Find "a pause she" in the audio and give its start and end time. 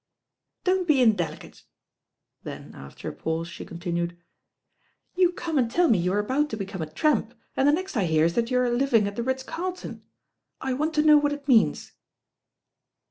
3.07-3.63